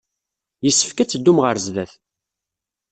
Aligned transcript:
Yessefk 0.65 0.97
ad 0.99 1.09
teddum 1.09 1.39
ɣer 1.43 1.55
sdat. 1.65 1.93